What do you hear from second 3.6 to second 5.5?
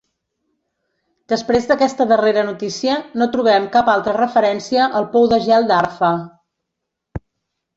cap altra referència al pou de